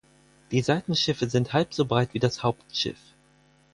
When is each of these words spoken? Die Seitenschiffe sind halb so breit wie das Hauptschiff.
Die 0.49 0.63
Seitenschiffe 0.63 1.29
sind 1.29 1.53
halb 1.53 1.75
so 1.75 1.85
breit 1.85 2.15
wie 2.15 2.19
das 2.19 2.41
Hauptschiff. 2.41 2.97